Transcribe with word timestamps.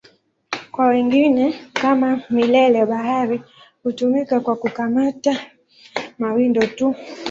Kwa 0.73 0.87
wengine, 0.87 1.53
kama 1.73 2.21
mileli-bahari, 2.29 3.41
hutumika 3.83 4.39
kwa 4.39 4.55
kukamata 4.55 5.37
mawindo 6.19 6.67
tu. 6.67 6.95